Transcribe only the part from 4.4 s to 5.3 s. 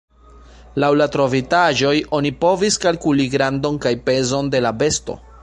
de la besto.